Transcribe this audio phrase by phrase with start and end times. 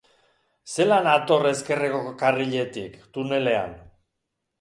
[0.75, 3.77] Zelan hator ezkerreko karriletik, tunelean?